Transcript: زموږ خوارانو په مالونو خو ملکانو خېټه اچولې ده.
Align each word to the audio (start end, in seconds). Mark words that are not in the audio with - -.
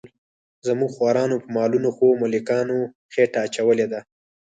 زموږ 0.67 0.89
خوارانو 0.97 1.35
په 1.43 1.47
مالونو 1.55 1.89
خو 1.95 2.05
ملکانو 2.21 2.77
خېټه 3.13 3.39
اچولې 3.47 3.85
ده. 3.91 3.99